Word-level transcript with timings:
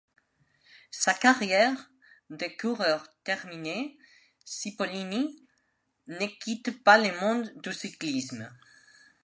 Sa 0.89 1.13
carrière 1.13 1.91
de 2.31 2.47
coureur 2.59 3.07
terminée, 3.23 3.99
Cipollini 4.43 5.45
ne 6.07 6.25
quitte 6.39 6.83
pas 6.83 6.97
le 6.97 7.15
monde 7.19 7.53
du 7.61 7.71
cyclisme. 7.71 8.49